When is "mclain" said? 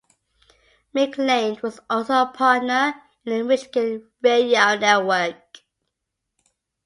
0.95-1.61